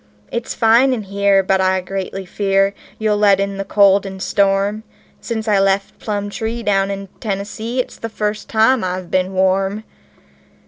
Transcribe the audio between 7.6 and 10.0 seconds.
it's the first time I've been warm."